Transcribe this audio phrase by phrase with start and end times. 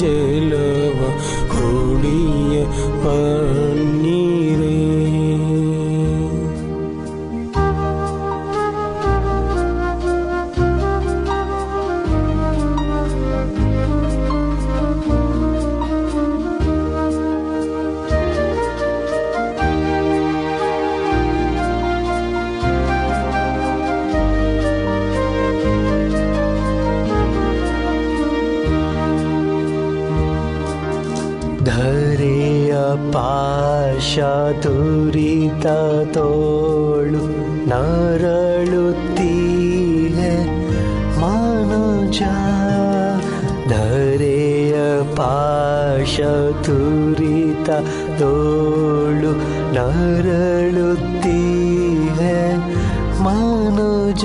[0.00, 0.27] मुझे
[50.90, 52.36] ನರಳುತ್ತೀಹೆ
[53.24, 54.24] ಮನುಜ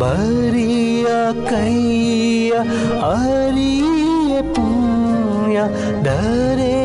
[0.00, 1.06] ಬರಿಯ
[1.50, 2.52] ಕೈಯ
[3.10, 5.58] ಅರಿಯ ಪುಣ್ಯ
[6.02, 6.83] ಧರೆಲಿ ನಿಂಗೆ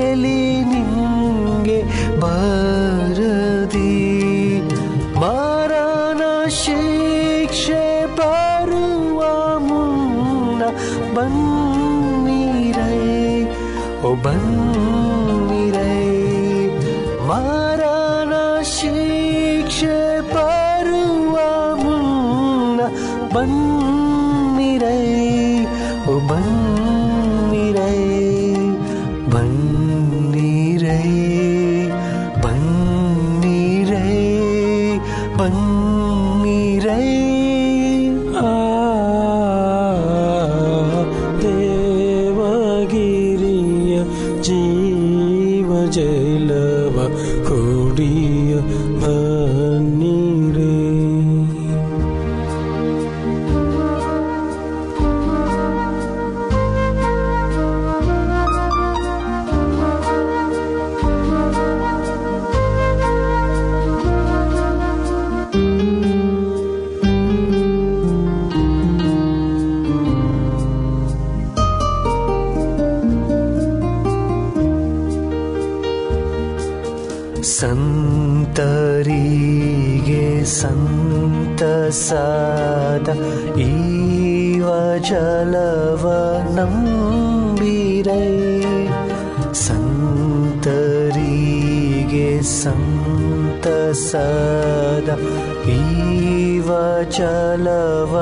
[97.08, 98.12] ಈವ ಜಲವ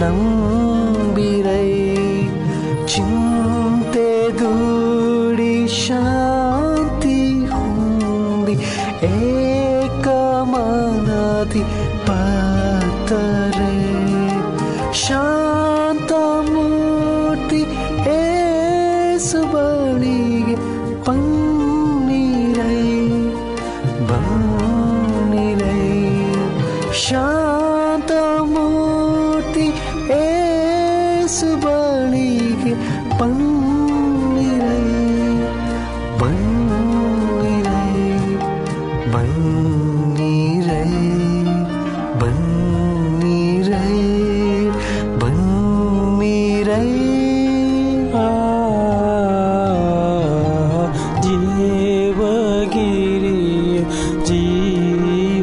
[0.00, 1.68] ನಂಬಿರೈ
[2.86, 4.08] ಚಿಂತೆ
[4.38, 5.54] ದೂಡಿ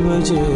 [0.07, 0.56] बच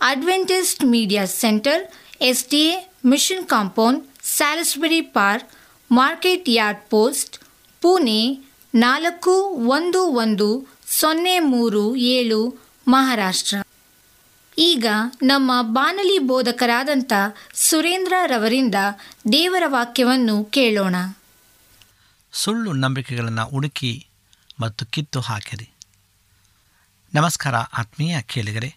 [0.00, 5.48] Adventist media centre S D A mission compound Salisbury park
[5.92, 7.38] market yard post
[7.80, 8.38] Pune
[8.74, 9.30] ನಾಲ್ಕು
[9.68, 12.58] ಒಂದು ಒಂದು ಸೊನ್ನೆ ಮೂರು ಏಳು,
[12.88, 13.56] ಮಹಾರಾಷ್ಟ್ರ.
[14.58, 14.86] ಈಗ
[15.22, 17.12] ನಮ್ಮ ಬಾನಲಿ ಬೋಧಕರಾದಂಥ
[17.54, 18.74] ಸುರೇಂದ್ರ ರವರಿಂದ
[19.32, 20.96] ದೇವರ ವಾಕ್ಯವನ್ನು ಕೇಳೋಣ.
[22.32, 24.06] ಸುಳ್ಳು ನಂಬಿಕೆಗಳನ್ನು ಹುಡುಕಿ
[24.60, 25.70] ಮತ್ತು ಕಿತ್ತು ಹಾಕಿರಿ.
[27.14, 28.76] ನಮಸ್ಕಾರ ಆತ್ಮೀಯ ಕೇಳಿಗರೆ.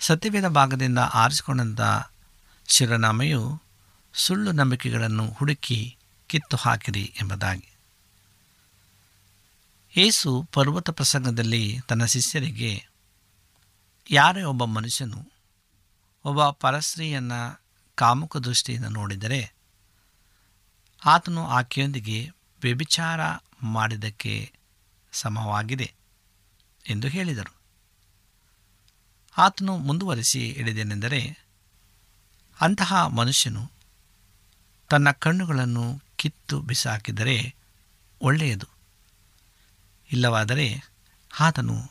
[0.00, 1.80] ಸತ್ಯವೇದ ಭಾಗದಿಂದ ಆರಿಸಿಕೊಂಡಂಥ
[2.68, 3.62] ಶಿರನಾಮೆಯು
[4.14, 7.68] ಸುಳ್ಳು ನಂಬಿಕೆಗಳನ್ನು ಹುಡುಕಿ ಕಿತ್ತು ಹಾಕಿರಿ ಎಂಬುದಾಗಿ.
[9.96, 12.86] ಯೇಸು ಪರ್ವತ ಪ್ರಸಂಗದಲ್ಲಿ ತನ್ನ ಶಿಷ್ಯರಿಗೆ,
[14.10, 15.32] ಯಾರೇ ಒಬ್ಬ ಮನುಷ್ಯನು
[16.24, 17.62] ಒಬ್ಬ ಪರಸ್ತ್ರೀಯನ್ನು
[17.94, 19.52] ಕಾಮುಕ ದೃಷ್ಟಿಯಿಂದ ನೋಡಿದರೆ
[21.04, 22.30] ಆತನು ಆಕೆಯೊಂದಿಗೆ
[22.62, 23.20] ವ್ಯಭಿಚಾರ
[23.62, 24.52] ಮಾಡಿದ್ದಕ್ಕೆ
[25.12, 25.94] ಸಮವಾಗಿದೆ
[26.88, 27.65] ಎಂದು ಹೇಳಿದರು.
[29.38, 31.46] ಆತನು ಮುಂದುವರಿಸಿ ಹೇಳಿದೇನೆಂದರೆ
[32.60, 33.70] ಅಂತಹ ಮನುಷ್ಯನು
[34.90, 37.54] ತನ್ನ ಕಣ್ಣುಗಳನ್ನು ಕಿತ್ತು ಬಿಸಾಕಿದರೆ
[38.20, 38.66] ಒಳ್ಳೆಯದು.
[40.12, 40.82] ಇಲ್ಲವಾದರೆ
[41.40, 41.90] ಆತನು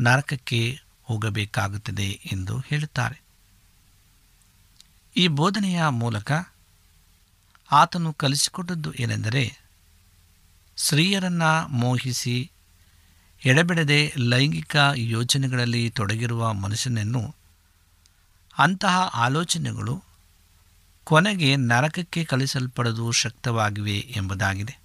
[0.00, 3.22] ನರಕಕ್ಕೆ ಹೋಗಬೇಕಾಗುತ್ತದೆ ಎಂದು ಹೇಳುತ್ತಾರೆ.
[5.16, 6.32] ಈ ಬೋಧನೆಯ ಮೂಲಕ
[7.72, 9.58] ಆತನು ಕಲಿಸಿಕೊಟ್ಟದ್ದು ಏನೆಂದರೆ,
[10.76, 12.50] ಸ್ತ್ರೀಯರನ್ನು ಮೋಹಿಸಿ
[13.44, 17.34] ಎಡೆಬಿಡದೆ ಲೈಂಗಿಕ ಯೋಚನೆಗಳಲ್ಲಿ ತೊಡಗಿರುವ ಮನುಷ್ಯನನ್ನು
[18.58, 20.02] ಅಂತಹ ಆಲೋಚನೆಗಳು
[21.04, 24.78] ಕೊನೆಗೆ ನರಕಕ್ಕೆ ಕಳಿಸಲ್ಪಡಲು ಶಕ್ತವಾಗಿವೆ ಎಂಬುದಾಗಿದೆ.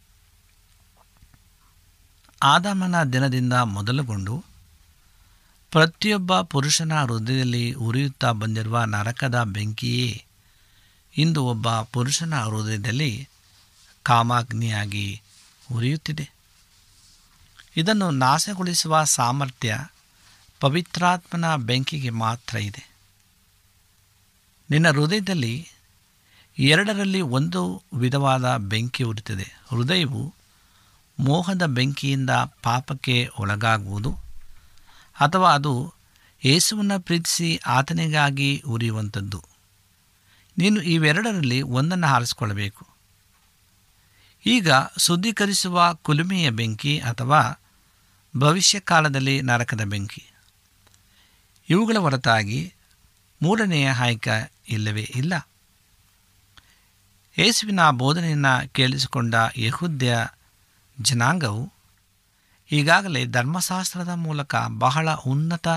[2.44, 4.44] ಆದಮನ ದಿನದಿಂದ ಮೊದಲುಗೊಂಡು
[5.72, 10.26] ಪ್ರತಿಯೊಬ್ಬ ಪುರುಷನ ಹೃದಯದಲ್ಲಿ ಉರಿಯುತ್ತಾ ಬಂದಿರುವ ನರಕದ ಬೆಂಕಿಯೇ
[11.18, 13.30] ಇಂದು ಒಬ್ಬ ಪುರುಷನ ಹೃದಯದಲ್ಲಿ
[14.04, 15.22] ಕಾಮಾಗ್ನಿಯಾಗಿ
[15.76, 16.39] ಉರಿಯುತ್ತಿದೆ.
[17.80, 19.86] ಇದನ್ನು ನಾಶಗೊಳಿಸುವ ಸಾಮರ್ಥ್ಯ
[20.60, 22.84] ಪವಿತ್ರಾತ್ಮನ ಬೆಂಕಿಗೆ ಮಾತ್ರ ಇದೆ.
[24.70, 25.68] ನಿನ್ನ ಹೃದಯದಲ್ಲಿ
[26.58, 30.34] ಎರಡರಲ್ಲಿ ಒಂದು ವಿಧವಾದ ಬೆಂಕಿ ಉರಿತದೆ ಹೃದಯವು
[31.20, 32.30] ಮೋಹದ ಬೆಂಕಿಯಿಂದ
[32.64, 34.12] ಪಾಪಕ್ಕೆ ಒಳಗಾಗುವುದು
[35.20, 35.94] ಅಥವಾ ಅದು
[36.46, 39.44] ಯೇಸುವನ್ನು ಪ್ರೀತಿಸಿ ಆತನಿಗಾಗಿ ಉರಿಯುವಂಥದ್ದು.
[40.58, 42.88] ನೀನು ಇವೆರಡರಲ್ಲಿ ಒಂದನ್ನು ಆರಿಸಿಕೊಳ್ಳಬೇಕು
[44.46, 47.60] ಈಗ ಶುದ್ಧೀಕರಿಸುವ ಕುಲುಮೆಯ ಬೆಂಕಿ ಅಥವಾ
[48.40, 50.24] ಭವಿಷ್ಯ ಕಾಲದಲ್ಲಿ ನರಕದ ಬೆಂಕಿ.
[51.70, 52.74] ಇವುಗಳ ಹೊರತಾಗಿ
[53.42, 54.28] ಮೂರನೆಯ ಹಾಯ್ಕ
[54.70, 55.48] ಇಲ್ಲವೇ ಇಲ್ಲ.
[57.38, 60.28] ಯೇಸುವಿನ ಬೋಧನೆಯನ್ನು ಕೇಳಿಸಿಕೊಂಡ ಯಹುದ್ಯ
[61.02, 61.74] ಜನಾಂಗವು
[62.72, 65.68] ಈಗಾಗಲೇ ಧರ್ಮಶಾಸ್ತ್ರದ ಮೂಲಕ ಬಹಳ ಉನ್ನತ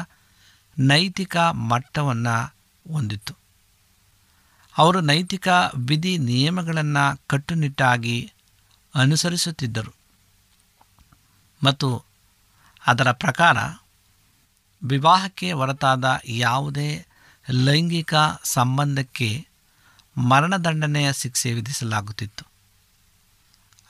[0.78, 2.54] ನೈತಿಕ ಮಟ್ಟವನ್ನು
[2.92, 3.34] ಹೊಂದಿತ್ತು.
[4.78, 8.32] ಅವರು ನೈತಿಕ ವಿಧಿ ನಿಯಮಗಳನ್ನು ಕಟ್ಟುನಿಟ್ಟಾಗಿ
[8.94, 9.94] ಅನುಸರಿಸುತ್ತಿದ್ದರು.
[11.64, 12.11] ಮತ್ತು
[12.86, 13.56] ಅದರ ಪ್ರಕಾರ
[14.84, 17.06] ವಿವಾಹಕ್ಕೆ ಹೊರತಾದ ಯಾವುದೇ
[17.50, 19.46] ಲೈಂಗಿಕ ಸಂಬಂಧಕ್ಕೆ
[20.16, 22.46] ಮರಣದಂಡನೆಯ ಶಿಕ್ಷೆ ವಿಧಿಸಲಾಗುತ್ತಿತ್ತು.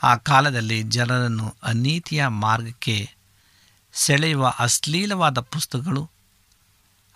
[0.03, 3.11] ಆ ಕಾಲದಲ್ಲಿ ಜನರನ್ನು ಅನೀತಿಯ ಮಾರ್ಗಕ್ಕೆ
[3.93, 6.11] ಸೆಳೆಯುವ ಅಶ್ಲೀಲವಾದ ಪುಸ್ತಕಗಳು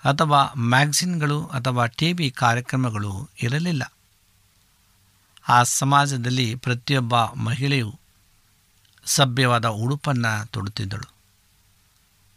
[0.05, 3.93] ಅಥವಾ ಮ್ಯಾಗ್ಝಿನ್ಗಳು ಅಥವಾ ಟಿ ವಿ ಕಾರ್ಯಕ್ರಮಗಳು ಇರಲಿಲ್ಲ.
[5.49, 7.99] ಆ ಸಮಾಜದಲ್ಲಿ ಪ್ರತಿಯೊಬ್ಬ ಮಹಿಳೆಯು
[9.07, 11.16] ಸಭ್ಯವಾದ ಉಡುಪನ್ನು ತೊಡುತ್ತಿದ್ದಳು.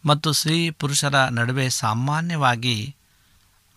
[0.05, 2.95] ಮತ್ತು ಸ್ತ್ರೀ ಪುರುಷರ ನಡುವೆ ಸಾಮಾನ್ಯವಾಗಿ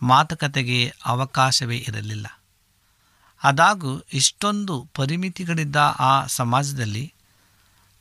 [0.03, 2.41] ಮಾತುಕತೆಗೆ ಅವಕಾಶವೇ ಇರಲಿಲ್ಲ.
[3.45, 7.15] ಆದಾಗೂ ಇಷ್ಟೊಂದು ಪರಿಮಿತಿಗಳಿದ್ದ ಆ ಸಮಾಜದಲ್ಲಿ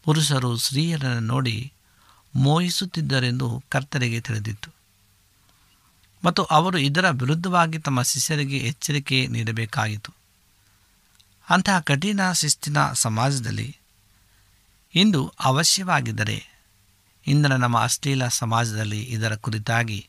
[0.03, 1.73] ಪುರುಷರು ಸ್ತ್ರೀಯರನ್ನು ನೋಡಿ
[2.35, 4.71] ಮೋಹಿಸುತ್ತಿದ್ದರೆಂದು ಕರ್ತರಿಗೆ ತಿಳಿದಿತ್ತು.
[6.23, 10.13] ಮತ್ತು ಅವರು ಇದರ ವಿರುದ್ಧವಾಗಿ ತಮ್ಮ ಶಿಷ್ಯರಿಗೆ ಎಚ್ಚರಿಕೆ ನೀಡಬೇಕಾಯಿತು.
[11.49, 13.77] ಅಂತಹ ಕಠಿಣ ಶಿಸ್ತಿನ ಸಮಾಜದಲ್ಲಿ
[14.95, 16.50] ಇಂದು ಅವಶ್ಯವಾಗಿದ್ದರೆ
[17.27, 20.07] ಇಂದಿನ ನಮ್ಮ ಅಶ್ಲೀಲ ಸಮಾಜದಲ್ಲಿ ಇದರ ಕುರಿತಾಗಿ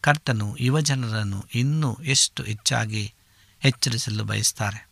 [0.00, 3.14] ಕರ್ತನು ಯುವಜನರನ್ನು ಇನ್ನೂ ಎಷ್ಟು ಹೆಚ್ಚಾಗಿ
[3.64, 4.88] ಎಚ್ಚರಿಸಲು ಬಯಸ್ತಾರೆ?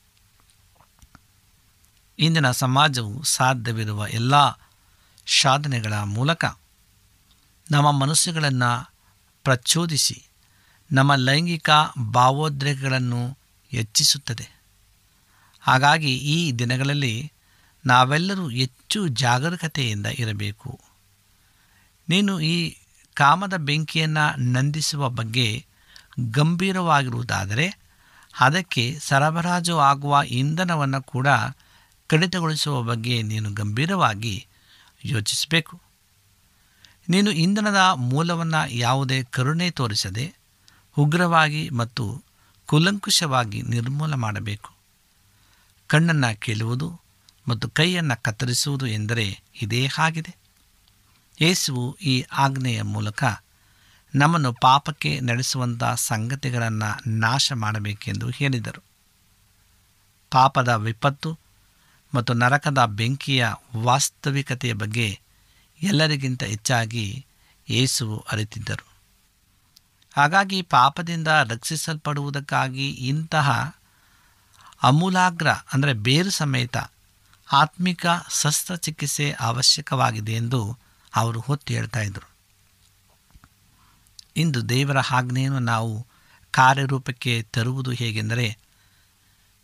[2.19, 4.35] ಇಂದಿನ ಸಮಾಜವು ಸಾಧ್ಯವಿರುವ ಎಲ್ಲ
[5.27, 6.45] ಸಾಧನೆಗಳ ಮೂಲಕ
[7.71, 8.93] ನಮ್ಮ ಮನಸ್ಸುಗಳನ್ನು
[9.45, 10.23] ಪ್ರಚೋದಿಸಿ
[10.93, 11.71] ನಮ್ಮ ಲೈಂಗಿಕ
[12.11, 13.39] ಭಾವೋದ್ರೇಕಗಳನ್ನು
[13.71, 14.49] ಹೆಚ್ಚಿಸುತ್ತದೆ.
[15.61, 17.33] ಹಾಗಾಗಿ ಈ ದಿನಗಳಲ್ಲಿ
[17.87, 20.81] ನಾವೆಲ್ಲರೂ ಹೆಚ್ಚು ಜಾಗರೂಕತೆಯಿಂದ ಇರಬೇಕು.
[22.11, 22.77] ನೀನು ಈ
[23.15, 25.67] ಕಾಮದ ಬೆಂಕಿಯನ್ನು ನಂದಿಸುವ ಬಗ್ಗೆ
[26.31, 27.67] ಗಂಭೀರವಾಗಿರುವುದಾದರೆ
[28.41, 31.29] ಅದಕ್ಕೆ ಸರಬರಾಜು ಆಗುವ ಇಂಧನವನ್ನು ಕೂಡ
[32.07, 34.47] ಕಡಿತಗೊಳಿಸುವ ಬಗ್ಗೆ ನೀನು ಗಂಭೀರವಾಗಿ
[35.05, 35.81] ಯೋಚಿಸಬೇಕು.
[37.09, 40.35] ನೀನು ಇಂಧನದ ಮೂಲವನ್ನು ಯಾವುದೇ ಕರುಣೆ ತೋರಿಸದೆ
[40.99, 42.25] ಉಗ್ರವಾಗಿ ಮತ್ತು
[42.67, 44.71] ಕುಲಂಕುಷವಾಗಿ ನಿರ್ಮೂಲ ಮಾಡಬೇಕು.
[45.87, 47.01] ಕಣ್ಣನ್ನು ಕೇಳುವುದು
[47.49, 50.40] ಮತ್ತು ಕೈಯನ್ನು ಕತ್ತರಿಸುವುದು ಎಂದರೆ ಇದೇ ಆಗಿದೆ
[51.41, 53.25] ಯೇಸುವು ಈ ಆಜ್ಞೆಯ ಮೂಲಕ
[54.15, 58.83] ನಮ್ಮನ್ನು ಪಾಪಕ್ಕೆ ನಡೆಸುವಂಥ ಸಂಗತಿಗಳನ್ನು ನಾಶ ಮಾಡಬೇಕೆಂದು ಹೇಳಿದರು.
[60.31, 61.39] ಪಾಪದ ವಿಪತ್ತು
[62.15, 65.21] ಮತ್ತು ನರಕದ ಬೆಂಕಿಯ ವಾಸ್ತವಿಕತೆಯ ಬಗ್ಗೆ
[65.83, 67.27] ಎಲ್ಲರಿಗಿಂತ ಹೆಚ್ಚಾಗಿ
[67.69, 68.87] ಯೇಸುವು ಅರಿತಿದ್ದರು.
[70.13, 73.77] ಹಾಗಾಗಿ ಪಾಪದಿಂದ ರಕ್ಷಿಸಲ್ಪಡುವುದಕ್ಕಾಗಿ ಇಂತಹ
[74.83, 76.77] ಅಮೂಲಾಗ್ರ ಅಂದರೆ ಬೇರು ಸಮೇತ
[77.53, 78.07] ಆತ್ಮಿಕ
[78.41, 80.79] ಶಸ್ತ್ರಚಿಕಿತ್ಸೆ ಅವಶ್ಯಕವಾಗಿದೆ ಎಂದು
[81.17, 82.31] ಅವರು ಹೊತ್ತು ಹೇಳ್ತಾ ಇದ್ದರು
[84.37, 86.07] ಇಂದು ದೇವರ ಆಜ್ಞೆಯನ್ನು ನಾವು
[86.51, 88.59] ಕಾರ್ಯರೂಪಕ್ಕೆ ತರುವುದು ಹೇಗೆಂದರೆ,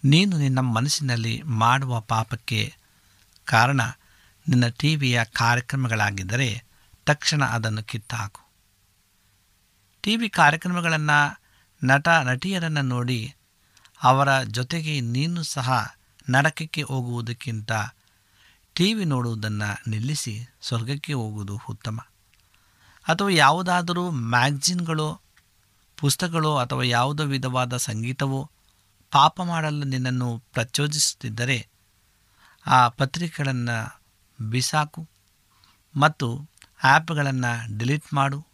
[0.05, 2.75] ನೀನು ನಿನ್ನ ಮನಸ್ಸಿನಲ್ಲಿ ಮಾಡುವ ಪಾಪಕ್ಕೆ
[3.45, 3.81] ಕಾರಣ
[4.49, 6.65] ನಿನ್ನ ಟಿ ವಿಯ ಕಾರ್ಯಕ್ರಮಗಳಾಗಿದ್ದರೆ
[7.07, 8.41] ತಕ್ಷಣ ಅದನ್ನು ಕಿತ್ತಾಕು.
[10.03, 11.41] ಟಿ ವಿ ಕಾರ್ಯಕ್ರಮಗಳನ್ನು
[11.85, 13.35] ನಟ, ನಟಿಯರನ್ನು ನೋಡಿ
[14.03, 15.97] ಅವರ ಜೊತೆಗೆ ನೀನು ಸಹ
[16.31, 17.73] ನರಕಕ್ಕೆ ಹೋಗುವುದಕ್ಕಿಂತ
[18.77, 22.01] ಟಿ ವಿ ನೋಡುವುದನ್ನು ನಿಲ್ಲಿಸಿ ಸ್ವರ್ಗಕ್ಕೆ ಹೋಗುವುದು ಉತ್ತಮ.
[23.07, 25.23] ಅಥವಾ ಯಾವುದಾದರೂ ಮ್ಯಾಗ್ಝಿನ್ಗಳು
[25.99, 28.51] ಪುಸ್ತಕಗಳು ಅಥವಾ ಯಾವುದೋ ವಿಧವಾದ ಸಂಗೀತವೋ
[29.13, 31.69] ಪಾಪ ಮಾಡಲು ನಿನ್ನನ್ನು ಪ್ರಚೋದಿಸುತ್ತಿದ್ದರೆ
[32.67, 33.77] ಆ ಪತ್ರಿಕೆಗಳನ್ನು
[34.39, 35.09] ಬಿಸಾಕು
[35.95, 36.29] ಮತ್ತು
[36.85, 38.47] ಆ್ಯಪ್ಗಳನ್ನು ಡಿಲೀಟ್ ಮಾಡು.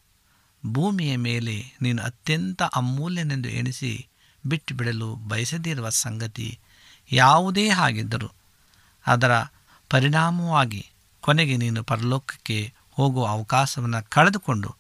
[0.67, 4.09] ಭೂಮಿಯ ಮೇಲೆ ನೀನು ಅತ್ಯಂತ ಅಮೂಲ್ಯನೆಂದು ಎಣಿಸಿ
[4.47, 6.59] ಬಿಟ್ಟು ಬಿಡಲು ಬಯಸದಿರುವ ಸಂಗತಿ
[7.13, 8.29] ಯಾವುದೇ ಆಗಿದ್ದರೂ
[9.07, 9.33] ಅದರ
[9.93, 10.83] ಪರಿಣಾಮವಾಗಿ
[11.21, 14.71] ಕೊನೆಗೆ ನೀನು ಪರಲೋಕಕ್ಕೆ ಹೋಗುವ ಅವಕಾಶವನ್ನು ಕಳೆದುಕೊಂಡು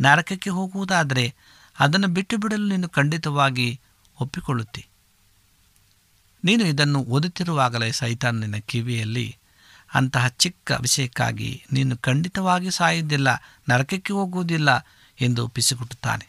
[0.00, 1.34] ನರಕಕ್ಕೆ ಹೋಗುವುದಾದರೆ
[1.78, 3.80] ಅದನ್ನು ಬಿಟ್ಟು ಬಿಡಲು ನೀನು ಖಂಡಿತವಾಗಿ
[4.20, 4.82] ಒಪ್ಪಿಕೊಳ್ಳುತ್ತಿ.
[6.44, 9.36] ನೀನು ಇದನ್ನು ಓದುತ್ತಿರುವಾಗಲೇ ಸೈತಾನ್ ನಿನ್ನ ಕಿವಿಯಲ್ಲಿ
[9.94, 13.28] ಅಂತಹ ಚಿಕ್ಕ ವಿಷಯಕ್ಕಾಗಿ ನೀನು ಖಂಡಿತವಾಗಿ ಸಾಯುವುದಿಲ್ಲ,
[13.68, 14.86] ನರಕಕ್ಕೆ ಹೋಗುವುದಿಲ್ಲ
[15.20, 16.26] ಎಂದು ಒಪ್ಪಿಸಿಕೊಟ್ಟುತ್ತಾನೆ.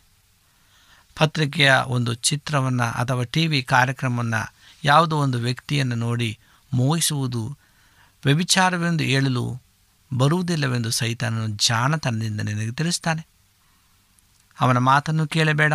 [1.15, 4.41] ಪತ್ರಿಕೆಯ ಒಂದು ಚಿತ್ರವನ್ನು ಅಥವಾ ಟಿ ವಿ ಕಾರ್ಯಕ್ರಮವನ್ನು
[4.83, 6.39] ಯಾವುದೋ ಒಂದು ವ್ಯಕ್ತಿಯನ್ನು ನೋಡಿ
[6.73, 7.43] ಮೋಹಿಸುವುದು
[8.25, 9.61] ವ್ಯಭಿಚಾರವೆಂದು ಹೇಳಲು
[10.13, 13.27] ಬರುವುದಿಲ್ಲವೆಂದು ಸೈತಾನನು ಜಾಣತನದಿಂದ ನಿನಗೆ ತಿಳಿಸ್ತಾನೆ.
[14.59, 15.73] ಅವನ ಮಾತನ್ನು ಕೇಳಬೇಡ.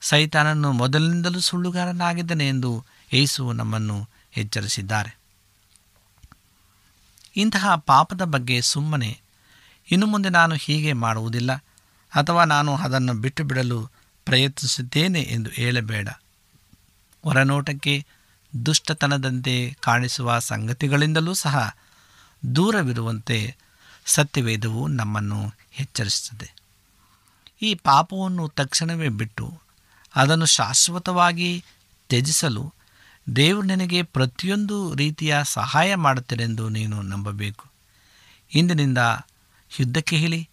[0.00, 5.18] ಸೈತಾನನ್ನು ಮೊದಲಿನಿಂದಲೂ ಸುಳ್ಳುಗಾರನಾಗಿದ್ದಾನೆ ಎಂದು ಯೇಸು ನಮ್ಮನ್ನು ಎಚ್ಚರಿಸಿದ್ದಾರೆ.
[7.36, 9.20] ಇಂತಹ ಪಾಪದ ಬಗ್ಗೆ ಸುಮ್ಮನೆ.
[9.90, 11.52] ಇನ್ನು ಮುಂದೆ ನಾನು ಹೀಗೆ ಮಾಡುವುದಿಲ್ಲ.
[12.14, 13.90] ಅಥವಾ ನಾನು ಅದನ್ನು ಬಿಟ್ಟು ಬಿಡಲು
[14.24, 16.08] ಪ್ರಯತ್ನಿಸುತ್ತೇನೆ ಎಂದು ಹೇಳಬೇಡ.
[17.24, 18.06] ಹೊರನೋಟಕ್ಕೆ
[18.66, 21.76] ದುಷ್ಟತನದಂತೆ ಕಾಣಿಸುವ ಸಂಗತಿಗಳಿಂದಲೂ ಸಹ
[22.46, 23.56] ದೂರವಿರುವಂತೆ
[24.06, 26.54] ಸತ್ಯವೇದವು ನಮ್ಮನ್ನು ಎಚ್ಚರಿಸುತ್ತದೆ.
[27.62, 29.60] ಈ ಪಾಪವನ್ನು ತಕ್ಷಣವೇ ಬಿಟ್ಟು
[30.16, 31.64] ಅದನ್ನು ಶಾಶ್ವತವಾಗಿ
[32.08, 32.74] ತ್ಯಜಿಸಲು
[33.36, 37.64] ದೇವರು ನಿನಗೆ ಪ್ರತಿಯೊಂದು ರೀತಿಯ ಸಹಾಯ ಮಾಡುತ್ತೇನೆಂದು ನೀನು ನಂಬಬೇಕು.
[38.54, 38.98] ಇಂದಿನಿಂದ
[39.80, 40.48] ಯುದ್ಧಕ್ಕೆ ಹೇಳಿ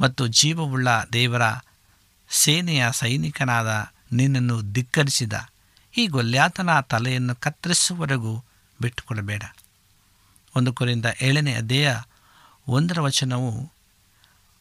[0.00, 1.42] ಮತ್ತು ಜೀವವುಳ್ಳ ದೇವರ
[2.30, 5.32] ಸೇನೆಯ ಸೈನಿಕನಾದ ನಿನ್ನನ್ನು ಧಿಕ್ಕರಿಸಿದ
[5.96, 8.44] ಈ ಗೊಲ್ಯಾತನ ತಲೆಯನ್ನು ಕತ್ತರಿಸುವವರೆಗೂ
[8.82, 9.42] ಬಿಟ್ಟುಕೊಡಬೇಡ.
[10.56, 11.96] ಒಂದು ಕುರಿಯಿಂದ ಏಳನೇ ಅಧ್ಯಯ
[12.68, 13.72] ಒಂದರ ವಚನವು,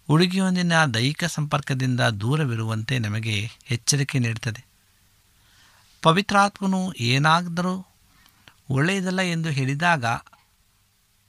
[0.07, 4.65] ಹುಡುಗಿಯೊಂದಿನ ದೈಹಿಕ ಸಂಪರ್ಕದಿಂದ ದೂರವಿರುವಂತೆ ನಮಗೆ ಎಚ್ಚರಿಕೆ ನೀಡುತ್ತದೆ.
[6.01, 7.85] ಪವಿತ್ರಾತ್ಮನು ಏನಾದರೂ
[8.69, 10.05] ಒಳ್ಳೆಯದಲ್ಲ ಎಂದು ಹೇಳಿದಾಗ,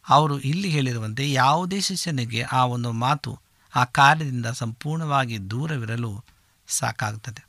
[0.09, 3.41] ಅವರು ಇಲ್ಲಿ ಹೇಳಿರುವಂತೆ ಯಾವುದೇ ಶಿಷ್ಯನಿಗೆ ಆ ಒಂದು ಮಾತು
[3.75, 6.25] ಆ ಕಾರ್ಯದಿಂದ ಸಂಪೂರ್ಣವಾಗಿ ದೂರವಿರಲು
[6.69, 7.47] ಸಾಕಾಗುತ್ತದೆ.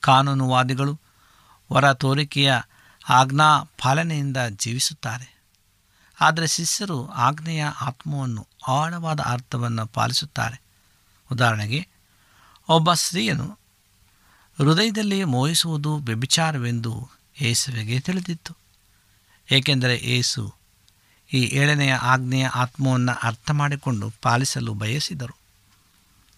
[0.00, 1.00] ಕಾನೂನುವಾದಿಗಳು
[1.68, 2.54] ಹೊರ ತೋರಿಕೆಯ
[3.08, 5.33] ಆಜ್ಞಾ ಪಾಲನೆಯಿಂದ ಜೀವಿಸುತ್ತಾರೆ.
[6.20, 10.62] ಆದರೆ ಶಿಷ್ಯರು ಆಜ್ಞೆಯ ಆತ್ಮವನ್ನು ಆಳವಾದ ಅರ್ಥವನ್ನು ಪಾಲಿಸುತ್ತಾರೆ.
[11.32, 11.88] ಉದಾಹರಣೆಗೆ,
[12.68, 13.58] ಒಬ್ಬ ಸ್ತ್ರೀಯನು
[14.58, 18.56] ಹೃದಯದಲ್ಲಿ ಮೋಹಿಸುವುದು ವ್ಯಭಿಚಾರವೆಂದು ಯೇಸುವಿಗೆ ತಿಳಿದಿತ್ತು.
[19.50, 20.54] ಏಕೆಂದರೆ ಏಸು
[21.32, 25.36] ಈ ಏಳನೆಯ ಆಜ್ಞೆಯ ಆತ್ಮವನ್ನು ಅರ್ಥ ಮಾಡಿಕೊಂಡು ಪಾಲಿಸಲು ಬಯಸಿದರು.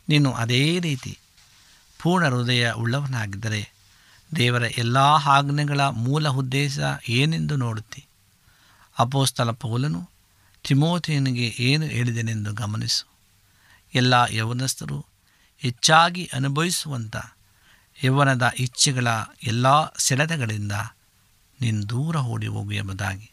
[0.09, 1.19] ನೀನು ಅದೇ ರೀತಿ
[2.03, 3.73] ಪೂರ್ಣ ಹೃದಯ ಉಳ್ಳವನಾಗಿದ್ದರೆ
[4.37, 8.06] ದೇವರ ಎಲ್ಲ ಆಜ್ಞೆಗಳ ಮೂಲ ಉದ್ದೇಶ ಏನೆಂದು ನೋಡುತ್ತಿ.
[8.99, 10.11] ಅಪೋಸ್ತಲ ಪೌಲನು
[10.65, 13.07] ತಿಮೋತಿಯನಿಗೆ ಏನು ಹೇಳಿದೆನೆಂದು ಗಮನಿಸು.
[13.95, 15.07] ಎಲ್ಲ ಯೌವನಸ್ಥರು
[15.59, 17.17] ಹೆಚ್ಚಾಗಿ ಅನುಭವಿಸುವಂಥ
[18.05, 19.09] ಯೌವನದ ಇಚ್ಛೆಗಳ
[19.43, 20.73] ಎಲ್ಲ ಸೆಳೆತಗಳಿಂದ
[21.61, 23.31] ನೀನು ದೂರ ಓಡಿ ಹೋಗು ಎಂಬುದಾಗಿ.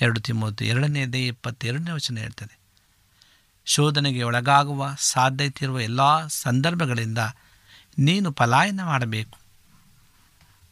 [0.00, 2.58] ಎರಡು ತಿಮ್ಮತ್ತು ಎರಡನೇದೇ ಇಪ್ಪತ್ತೆರಡನೇ ವಚನ ಹೇಳ್ತದೆ.
[3.64, 7.18] ಶೋಧನೆಗೆ ಒಳಗಾಗುವ ಸಾಧ್ಯತೆ ಇರುವ ಎಲ್ಲ ಸಂದರ್ಭಗಳಿಂದ
[7.98, 9.38] ನೀನು ಪಲಾಯನ ಮಾಡಬೇಕು.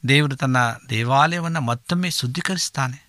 [0.08, 0.56] ದೇವರು ತನ್ನ
[0.90, 3.03] ದೇವಾಲಯವನ್ನು ಮತ್ತೊಮ್ಮೆ ಶುದ್ಧೀಕರಿಸ್ತಾನೆ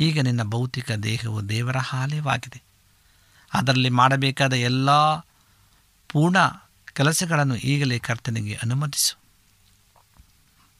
[0.00, 2.62] ಈಗ ನಿನ್ನ ಭೌತಿಕ ದೇಹವು ದೇವರ ಆಲಯವಾಗಿದೆ
[3.54, 5.14] ಅದರಲ್ಲಿ ಮಾಡಬೇಕಾದ ಎಲ್ಲ
[6.08, 6.36] ಪೂರ್ಣ
[6.92, 9.18] ಕೆಲಸಗಳನ್ನು ಈಗಲೇ ಕರ್ತನಿಗೆ ಅನುಮತಿಸು.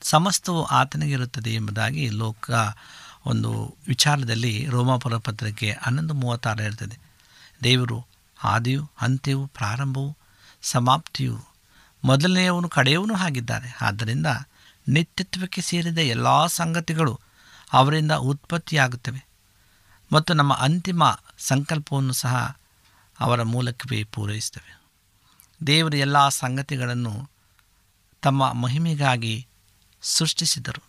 [0.02, 2.50] ಸಮಸ್ತವು ಆತನಿಗಿರುತ್ತದೆ ಎಂಬುದಾಗಿ ಲೋಕ
[3.26, 6.98] ಒಂದು ವಿಚಾರದಲ್ಲಿ ರೋಮಾಪುರ ಪತ್ರಿಕೆ ಹನ್ನೊಂದು ಮೂವತ್ತಾರು ಇರ್ತದೆ
[7.64, 8.06] ದೇವರು
[8.44, 10.16] ಆದಿಯು, ಅಂತ್ಯವು, ಪ್ರಾರಂಭವು,
[10.62, 11.44] ಸಮಾಪ್ತಿಯು,
[12.04, 14.26] ಮೊದಲನೆಯವನು, ಕಡೆಯವನು ಆಗಿದ್ದಾರೆ ಆದ್ದರಿಂದ
[14.88, 17.20] ನಿತ್ಯತ್ವಕ್ಕೆ ಸೇರಿದ ಎಲ್ಲ ಸಂಗತಿಗಳು
[17.72, 19.26] ಅವರಿಂದ ಉತ್ಪತ್ತಿಯಾಗುತ್ತವೆ.
[20.12, 21.02] ಮತ್ತು ನಮ್ಮ ಅಂತಿಮ
[21.38, 22.56] ಸಂಕಲ್ಪವನ್ನು ಸಹ
[23.20, 24.80] ಅವರ ಮೂಲಕವೇ ಪೂರೈಸುತ್ತವೆ.
[25.66, 27.30] ದೇವರ ಎಲ್ಲ ಸಂಗತಿಗಳನ್ನು
[28.22, 29.46] ತಮ್ಮ ಮಹಿಮೆಗಾಗಿ
[30.02, 30.82] ಸೃಷ್ಟಿಸಿದರು.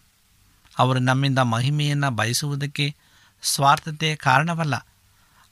[0.79, 2.95] ಅವರು ನಮ್ಮಿಂದ ಮಹಿಮೆಯನ್ನು ಬಯಸುವುದಕ್ಕೆ
[3.41, 4.75] ಸ್ವಾರ್ಥತೆ ಕಾರಣವಲ್ಲ.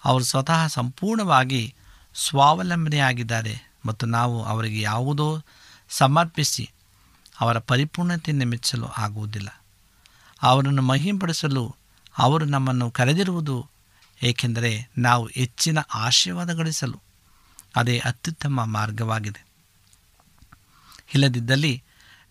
[0.03, 1.75] ಅವರು ಸ್ವತಃ ಸಂಪೂರ್ಣವಾಗಿ
[2.15, 5.43] ಸ್ವಾವಲಂಬನೆಯಾಗಿದ್ದಾರೆ ಮತ್ತು ನಾವು ಅವರಿಗೆ ಯಾವುದೋ
[5.89, 6.71] ಸಮರ್ಪಿಸಿ
[7.39, 9.64] ಅವರ ಪರಿಪೂರ್ಣತೆಯನ್ನು ಮೆಚ್ಚಲು ಆಗುವುದಿಲ್ಲ.
[10.41, 11.76] ಅವರನ್ನು ಮಹಿಂಪಡಿಸಲು
[12.17, 13.67] ಅವರು ನಮ್ಮನ್ನು ಕರೆದಿರುವುದು
[14.24, 17.02] ಏಕೆಂದರೆ ನಾವು ಹೆಚ್ಚಿನ ಆಶೀರ್ವಾದ ಗಳಿಸಲು
[17.76, 19.45] ಅದೇ ಅತ್ಯುತ್ತಮ ಮಾರ್ಗವಾಗಿದೆ.
[21.15, 21.84] ಇಲ್ಲದಿದ್ದಲ್ಲಿ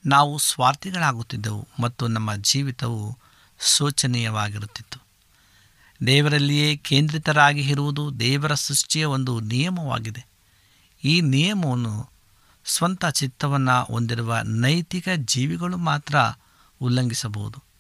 [0.07, 3.19] ನಾವು ಸ್ವಾರ್ಥಿಗಳಾಗುತ್ತಿದ್ದೆವು ಮತ್ತು ನಮ್ಮ ಜೀವಿತವು
[3.67, 5.03] ಶೋಚನೀಯವಾಗಿರುತ್ತಿತ್ತು.
[6.07, 10.27] ದೇವರಲ್ಲಿಯೇ ಕೇಂದ್ರಿತರಾಗಿ ಇರುವುದು ದೇವರ ಸೃಷ್ಟಿಯ ಒಂದು ನಿಯಮವಾಗಿದೆ.
[11.05, 12.11] ಈ ನಿಯಮವನ್ನು
[12.65, 16.17] ಸ್ವಂತ ಚಿತ್ತವನ್ನು ಹೊಂದಿರುವ ನೈತಿಕ ಜೀವಿಗಳು ಮಾತ್ರ
[16.81, 17.74] ಉಲ್ಲಂಘಿಸಬಹುದು.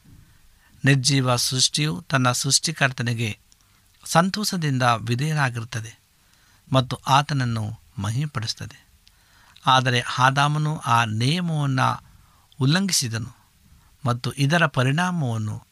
[0.85, 3.39] ನಿರ್ಜೀವ ಸೃಷ್ಟಿಯು ತನ್ನ ಸೃಷ್ಟಿಕರ್ತನಿಗೆ
[4.05, 5.99] ಸಂತೋಷದಿಂದ ವಿಧೇಯರಾಗಿರುತ್ತದೆ
[6.73, 8.87] ಮತ್ತು ಆತನನ್ನು ಮಹಿಮೆಪಡಿಸುತ್ತದೆ.
[9.67, 12.05] ಆದರೆ ಆದಾಮನು ಆ ನಿಯಮವನ್ನು
[12.61, 13.37] ಉಲ್ಲಂಘಿಸಿದನು
[14.07, 15.67] ಮತ್ತು ಇದರ ಪರಿಣಾಮವನ್ನು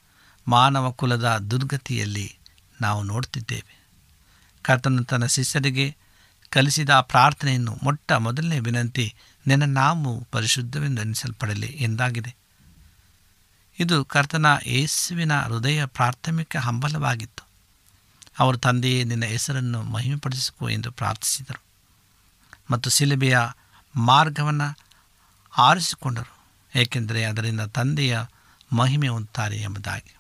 [0.48, 2.38] ಮಾನವ ಕುಲದ ದುರ್ಗತಿಯಲ್ಲಿ
[2.81, 3.83] ನಾವು ನೋಡುತ್ತಿದ್ದೇವೆ.
[4.62, 5.96] ಕರ್ತನು ತನ್ನ ಶಿಷ್ಯರಿಗೆ
[6.48, 9.14] ಕಲಿಸಿದ ಪ್ರಾರ್ಥನೆಯನ್ನು ಮೊಟ್ಟ ಮೊದಲನೇ ವಿನಂತಿ,
[9.46, 12.41] ನಿನ್ನ ನಾವು ಪರಿಶುದ್ಧವೆಂದು ಎನಿಸಲ್ಪಡಲಿ ಎಂದಾಗಿದೆ.
[13.79, 17.45] ಇದು ಕರ್ತನ ಯೇಸುವಿನ ಹೃದಯ ಪ್ರಾಥಮಿಕ ಹಂಬಲವಾಗಿತ್ತು.
[18.39, 21.63] ಅವರು ತಂದೆಯೇ, ನಿನ್ನ ಹೆಸರನ್ನು ಮಹಿಮೆಪಡಿಸಿಕೋ ಎಂದು ಪ್ರಾರ್ಥಿಸಿದರು.
[22.71, 23.39] ಮತ್ತು ಶಿಲುಬೆಯ
[23.97, 24.79] ಮಾರ್ಗವನ್ನು
[25.59, 26.37] ಆರಿಸಿಕೊಂಡರು,
[26.75, 28.21] ಏಕೆಂದರೆ ಅದರಿಂದ ತಂದೆಯ
[28.73, 30.17] ಮಹಿಮೆ ಹೊಂದುತ್ತಾರೆ ಎಂಬುದಾಗಿ.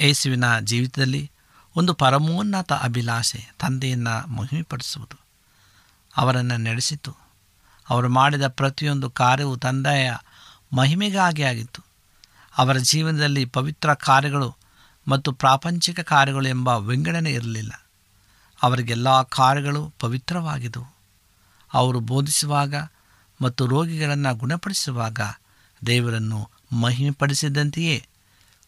[0.00, 1.30] ಯೇಸುವಿನ ಜೀವಿತದಲ್ಲಿ
[1.76, 5.20] ಒಂದು ಪರಮೋನ್ನತ ಅಭಿಲಾಷೆ ತಂದೆಯನ್ನು ಮಹಿಮೆಪಡಿಸುವುದು.
[6.16, 7.16] ಅವರನ್ನು ನಡೆಸಿತು.
[7.88, 10.12] ಅವರು ಮಾಡಿದ ಪ್ರತಿಯೊಂದು ಕಾರ್ಯವು ತಂದೆಯ
[10.72, 11.84] ಮಹಿಮೆಗಾಗಿ ಆಗಿತ್ತು.
[12.58, 14.56] ಅವರ ಜೀವನದಲ್ಲಿ ಪವಿತ್ರ ಕಾರ್ಯಗಳು
[15.08, 17.86] ಮತ್ತು ಪ್ರಾಪಂಚಿಕ ಕಾರ್ಯಗಳು ಎಂಬ ವಿಂಗಡಣೆ ಇರಲಿಲ್ಲ.
[18.62, 20.96] ಅವರಿಗೆಲ್ಲ ಕಾರ್ಯಗಳು ಪವಿತ್ರವಾಗಿದ್ದವು
[21.72, 22.74] ಅವರು ಬೋಧಿಸುವಾಗ
[23.42, 25.20] ಮತ್ತು ರೋಗಿಗಳನ್ನು ಗುಣಪಡಿಸುವಾಗ
[25.86, 28.06] ದೇವರನ್ನು ಮಹಿಮೆಪಡಿಸಿದಂತೆಯೇ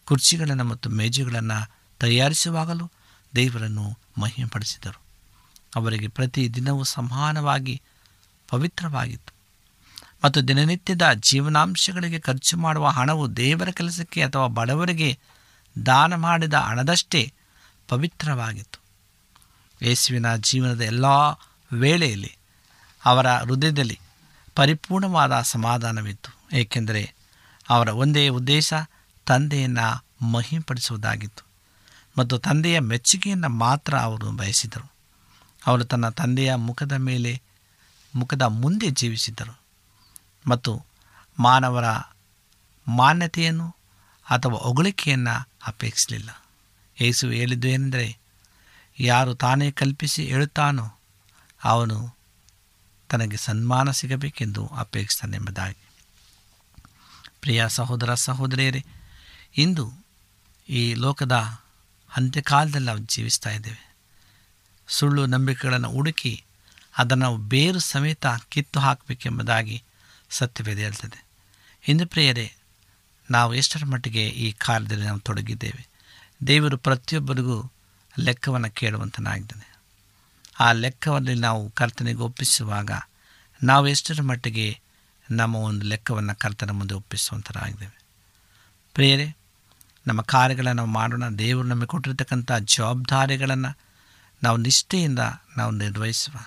[0.05, 2.91] ಕುರ್ಚಿಗಳನ್ನು ಮತ್ತು ಮೇಜುಗಳನ್ನು ತಯಾರಿಸುವಾಗಲೂ
[3.35, 5.01] ದೇವರನ್ನು ಮಹಿಮೆಪಡಿಸಿದರು.
[5.75, 7.81] ಅವರಿಗೆ ಪ್ರತಿ ದಿನವೂ ಸಮಾನವಾಗಿ
[8.49, 9.30] ಪವಿತ್ರವಾಗಿತ್ತು.
[10.23, 15.19] ಮತ್ತು ದಿನನಿತ್ಯದ ಜೀವನಾಂಶಗಳಿಗೆ ಖರ್ಚು ಮಾಡುವ ಹಣವು ದೇವರ ಕೆಲಸಕ್ಕೆ ಅಥವಾ ಬಡವರಿಗೆ
[15.85, 17.33] ದಾನ ಮಾಡಿದ ಹಣದಷ್ಟೇ
[17.87, 18.79] ಪವಿತ್ರವಾಗಿತ್ತು.
[19.85, 21.05] ಯೇಸುವಿನ ಜೀವನದ ಎಲ್ಲ
[21.73, 22.37] ವೇಳೆಯಲ್ಲಿ
[23.05, 23.99] ಅವರ ಹೃದಯದಲ್ಲಿ
[24.55, 26.57] ಪರಿಪೂರ್ಣವಾದ ಸಮಾಧಾನವಿತ್ತು.
[26.57, 27.15] ಏಕೆಂದರೆ
[27.69, 28.73] ಅವರ ಒಂದೇ ಉದ್ದೇಶ
[29.25, 31.45] ತಂದೆಯನ್ನು ಮಹಿಂಪಡಿಸುವುದಾಗಿತ್ತು
[32.17, 34.91] ಮತ್ತು ತಂದೆಯ ಮೆಚ್ಚುಗೆಯನ್ನು ಮಾತ್ರ ಅವರು ಬಯಸಿದರು.
[35.67, 37.41] ಅವರು ತನ್ನ ತಂದೆಯ ಮುಖದ ಮೇಲೆ,
[38.15, 39.60] ಮುಖದ ಮುಂದೆ ಜೀವಿಸಿದರು
[40.47, 40.85] ಮತ್ತು
[41.39, 41.83] ಮಾನವರ
[42.87, 43.75] ಮಾನ್ಯತೆಯನ್ನು
[44.29, 46.45] ಅಥವಾ ಹೊಗಳಿಕೆಯನ್ನು ಅಪೇಕ್ಷಿಸಲಿಲ್ಲ.
[47.01, 48.17] ಯೇಸು ಹೇಳಿದ್ದು ಏನೆಂದರೆ,
[48.99, 50.99] ಯಾರು ತಾನೇ ಕಲ್ಪಿಸಿ ಹೇಳುತ್ತಾನೋ
[51.63, 52.15] ಅವನು
[53.09, 55.77] ತನಗೆ ಸನ್ಮಾನ ಸಿಗಬೇಕೆಂದು ಅಪೇಕ್ಷಿಸ್ತಾನೆ ಎಂಬುದಾಗಿ.
[57.41, 58.85] ಪ್ರಿಯ ಸಹೋದರ ಸಹೋದರಿಯರೇ,
[59.57, 59.93] ಇಂದು
[60.69, 61.61] ಈ ಲೋಕದ
[62.17, 63.95] ಅಂತ್ಯಕಾಲದಲ್ಲಿ ನಾವು ಜೀವಿಸ್ತಾ ಇದ್ದೇವೆ.
[64.87, 66.43] ಸುಳ್ಳು ನಂಬಿಕೆಗಳನ್ನು ಹುಡುಕಿ
[66.97, 69.83] ಅದನ್ನು ಬೇರು ಸಮೇತ ಕಿತ್ತು ಹಾಕಬೇಕೆಂಬುದಾಗಿ
[70.31, 71.25] ಸತ್ಯವೇದ ಹೇಳ್ತದೆ.
[71.87, 72.53] ಇಂದು ಪ್ರಿಯರೇ,
[73.31, 75.89] ನಾವು ಎಷ್ಟರ ಮಟ್ಟಿಗೆ ಈ ಕಾರ್ಯದಲ್ಲಿ ನಾವು ತೊಡಗಿದ್ದೇವೆ?
[76.47, 77.71] ದೇವರು ಪ್ರತಿಯೊಬ್ಬರಿಗೂ
[78.19, 79.79] ಲೆಕ್ಕವನ್ನು ಕೇಳುವಂತನಾಗಿದ್ದಾನೆ.
[80.59, 82.91] ಆ ಲೆಕ್ಕವನ್ನು ನಾವು ಕರ್ತನಿಗೆ ಒಪ್ಪಿಸುವಾಗ
[83.63, 84.79] ನಾವು ಎಷ್ಟರ ಮಟ್ಟಿಗೆ
[85.31, 88.01] ನಮ್ಮ ಒಂದು ಲೆಕ್ಕವನ್ನು ಕರ್ತನ ಮುಂದೆ ಒಪ್ಪಿಸುವಂಥರಾಗಿದ್ದೇವೆ
[88.93, 89.35] ಪ್ರಿಯರೇ,
[90.07, 91.29] ನಮ್ಮ ಕಾರ್ಯಗಳನ್ನು ನಾವು ಮಾಡೋಣ.
[91.29, 93.77] ದೇವರು ನಮಗೆ ಕೊಟ್ಟಿರ್ತಕ್ಕಂಥ ಜವಾಬ್ದಾರಿಗಳನ್ನು
[94.43, 95.19] ನಾವು ನಿಷ್ಠೆಯಿಂದ
[95.57, 96.45] ನಾವು ನಿರ್ವಹಿಸುವ.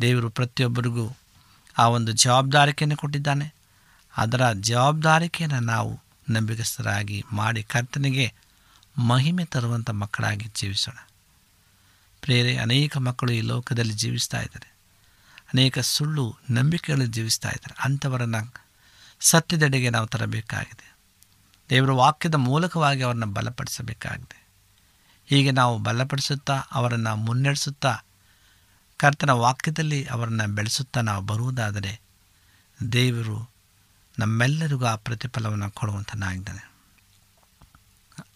[0.00, 1.16] ದೇವರು ಪ್ರತಿಯೊಬ್ಬರಿಗೂ
[1.78, 3.54] ಆ ಒಂದು ಜವಾಬ್ದಾರಿಕೆಯನ್ನು ಕೊಟ್ಟಿದ್ದಾನೆ.
[4.16, 8.34] ಅದರ ಜವಾಬ್ದಾರಿಕೆಯನ್ನು ನಾವು ನಂಬಿಕಸ್ಥರಾಗಿ ಮಾಡಿ ಕರ್ತನಿಗೆ
[8.98, 11.08] ಮಹಿಮೆ ತರುವಂಥ ಮಕ್ಕಳಾಗಿ ಜೀವಿಸೋಣ.
[12.20, 14.76] ಪ್ರೇರೆ ಅನೇಕ ಮಕ್ಕಳು ಈ ಲೋಕದಲ್ಲಿ ಜೀವಿಸ್ತಾ ಇದ್ದಾರೆ.
[15.54, 17.76] ಅನೇಕ ಸುಳ್ಳು ನಂಬಿಕೆಗಳಲ್ಲಿ ಜೀವಿಸ್ತಾ ಇದ್ದಾರೆ.
[17.84, 18.64] ಅಂಥವರನ್ನು
[19.20, 20.96] ಸತ್ಯದೆಡೆಗೆ ನಾವು ತರಬೇಕಾಗಿದೆ.
[21.70, 24.46] ದೇವರ ವಾಕ್ಯದ ಮೂಲಕವಾಗಿ ಅವರನ್ನು ಬಲಪಡಿಸಬೇಕಾಗಿದೆ.
[25.26, 27.98] ಹೀಗೆ ನಾವು ಬಲಪಡಿಸುತ್ತಾ, ಅವರನ್ನು ಮುನ್ನಡೆಸುತ್ತಾ
[28.98, 32.00] ಕರ್ತನ ವಾಕ್ಯದಲ್ಲಿ ಅವರನ್ನು ಬೆಳೆಸುತ್ತಾ ನಾವು ಬರುವುದಾದರೆ
[32.92, 33.50] ದೇವರು
[34.18, 36.72] ನಮ್ಮೆಲ್ಲರಿಗೂ ಆ ಪ್ರತಿಫಲವನ್ನು ಕೊಡುವಂತನಾಗಿದ್ದಾನೆ.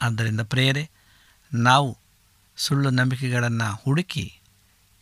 [0.03, 0.91] ಆದ್ದರಿಂದ ಪ್ರೇಯರೆ,
[1.55, 1.99] ನಾವು
[2.57, 4.41] ಸುಳ್ಳು ನಂಬಿಕೆಗಳನ್ನು ಹುಡುಕಿ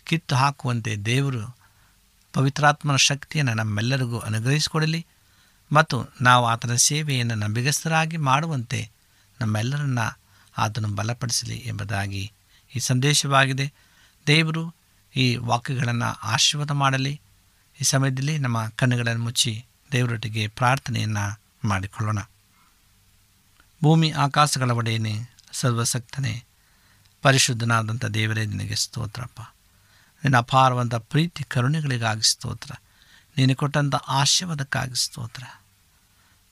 [0.04, 1.56] ಕಿತ್ತು ಹಾಕುವಂತೆ ದೇವರು
[2.32, 5.06] ಪವಿತ್ರಾತ್ಮನ ಶಕ್ತಿಯನ್ನು ನಮ್ಮೆಲ್ಲರಿಗೂ ಅನುಗ್ರಹಿಸಿಕೊಡಲಿ
[5.72, 8.90] ಮತ್ತು ನಾವು ಆತನ ಸೇವೆಯನ್ನು ನಂಬಿಗಸ್ತರಾಗಿ ಮಾಡುವಂತೆ
[9.40, 9.98] ನಮ್ಮೆಲ್ಲರನ್ನ
[10.58, 12.32] ಆತನು ಬಲಪಡಿಸಲಿ ಎಂಬುದಾಗಿ
[12.76, 13.72] ಈ ಸಂದೇಶವಾಗಿದೆ.
[14.26, 14.77] ದೇವರು
[15.16, 17.20] ಈ ವಾಕ್ಯಗಳನ್ನು ಆಶೀರ್ವಾದ ಮಾಡಲಿ.
[17.80, 22.18] ಈ ಸಮಯದಲ್ಲಿ ನಮ್ಮ ಕಣ್ಣುಗಳನ್ನು ಮುಚ್ಚಿ ದೇವರೊಟ್ಟಿಗೆ ಪ್ರಾರ್ಥನೆಯನ್ನು ಮಾಡಿಕೊಳ್ಳೋಣ.
[23.82, 26.44] ಭೂಮಿ ಆಕಾಶಗಳ ಒಡೆಯನೇ, ಸರ್ವಸಕ್ತನೇ,
[27.22, 29.40] ಪರಿಶುದ್ಧನಾದಂಥ ದೇವರೇ, ನಿನಗೆ ಸ್ತೋತ್ರಪ್ಪ.
[30.24, 32.72] ನಿನ್ನ ಅಪಾರವಂಥ ಪ್ರೀತಿ, ಕರುಣೆಗಳಿಗಾಗಿ ಸ್ತೋತ್ರ.
[33.36, 35.42] ನೀನು ಕೊಟ್ಟಂಥ ಆಶೀರ್ವಾದಕ್ಕಾಗಿ ಸ್ತೋತ್ರ.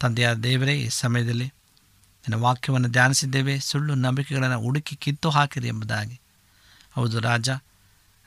[0.00, 3.60] ತಂದೆಯಾದ ದೇವರೇ, ಈ ಸಮಯದಲ್ಲಿ ನಿನ್ನ ವಾಕ್ಯವನ್ನು ಧ್ಯಾನಿಸಿದ್ದೇವೆ.
[3.60, 6.20] ಸುಳ್ಳು ನಂಬಿಕೆಗಳನ್ನು ಹುಡುಕಿ ಕಿತ್ತು ಹಾಕಿರಿ ಎಂಬುದಾಗಿ.
[6.94, 7.48] ಹೌದು ರಾಜ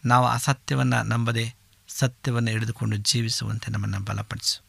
[0.06, 1.56] ನಾವು ಅಸತ್ಯವನ್ನು ನಂಬದೆ
[1.88, 4.62] ಸತ್ಯವನ್ನು ಹಿಡಿದುಕೊಂಡು ಜೀವಿಸುವಂತೆ ನಮ್ಮನ್ನು ಬಲಪಡಿಸು.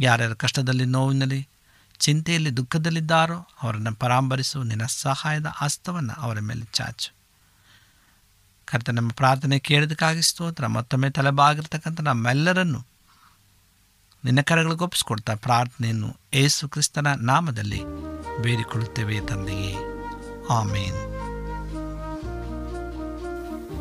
[0.00, 1.48] ಯಾರ್ಯಾರು ಕಷ್ಟದಲ್ಲಿ ನೋವಿನಲ್ಲಿ,
[1.98, 4.62] ಚಿಂತೆಯಲ್ಲಿ ದುಃಖದಲ್ಲಿದ್ದಾರೋ ಅವರನ್ನು ಪರಾಂಬರಿಸು.
[4.62, 7.14] ನಿನ್ನ ಸಹಾಯದ ಹಸ್ತವನ್ನು ಅವರ ಮೇಲೆ ಚಾಚು.
[8.64, 10.66] ಕರ್ತ ನಮ್ಮ ಪ್ರಾರ್ಥನೆ ಕೇಳೋದಕ್ಕಾಗಿ ಸ್ತೋತ್ರ.
[10.66, 12.86] ಮತ್ತೊಮ್ಮೆ ತಲೆಬಾಗಿರ್ತಕ್ಕಂಥ ನಮ್ಮೆಲ್ಲರನ್ನು
[14.24, 17.80] ನಿನ್ನ ಕರೆಗಳಿಗೆ ಒಪ್ಪಿಸ್ಕೊಡ್ತಾ ಪ್ರಾರ್ಥನೆಯನ್ನು ಏಸು ಕ್ರಿಸ್ತನ ನಾಮದಲ್ಲಿ
[18.42, 19.76] ಬೇಡಿಕೊಳ್ಳುತ್ತೇವೆ ತಂದೆಯೇ.
[20.50, 21.19] ಆಮೇನ್.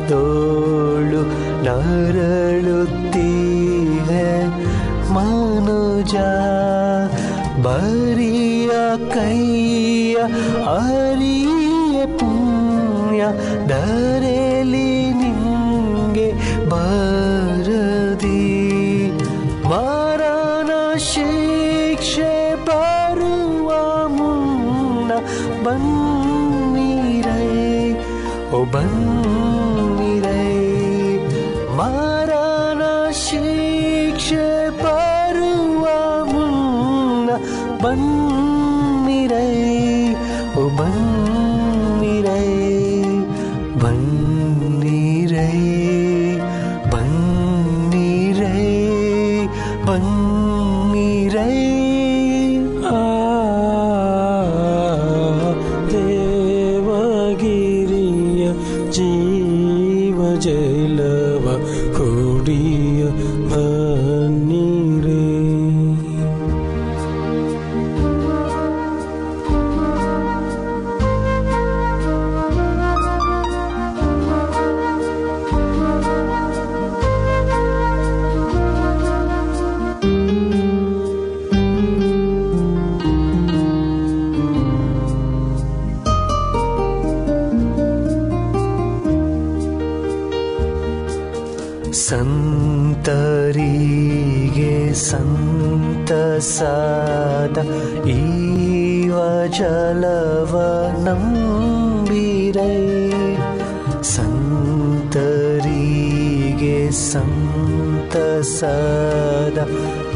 [0.08, 4.46] ತೋಳು ನರಳುತ್ತೀಗೆ
[5.12, 6.14] ಮನುಜ,
[7.62, 8.70] ಬರಿಯ
[9.12, 10.16] ಕೈಯ
[10.66, 13.26] ಅರಿಯ ಪುಣ್ಯ
[13.68, 16.32] ದರೆಲಿ ನಿಂಗೆ
[16.68, 18.52] ಬರದಿ.
[19.68, 25.12] ಮರಣ ಶಿಕ್ಷೆ ಬರುವ ಮುನ್ನ
[25.64, 27.92] ಬನ್ನಿರೈ.
[28.50, 29.23] ಓ ಬನ್ನಿರೈ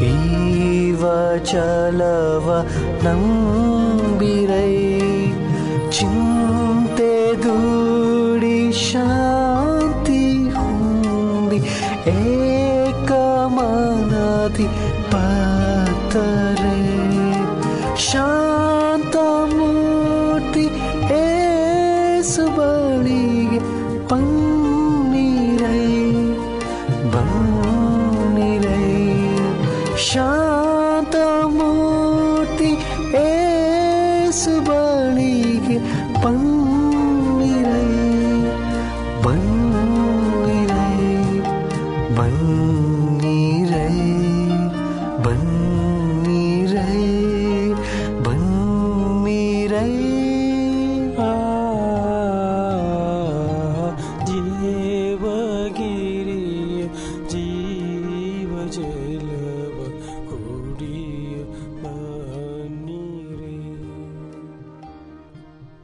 [0.01, 1.01] ईव
[1.45, 2.47] चलव
[3.03, 4.71] नम्बिरै
[5.95, 10.21] चिन्ते दूरि शान्ति
[10.55, 11.59] हुन्दि
[12.15, 13.47] एकमनाधि
[15.11, 16.77] पतरे
[18.07, 19.45] शान्तमूर्ति
[21.19, 21.23] ए
[30.09, 30.38] Sean.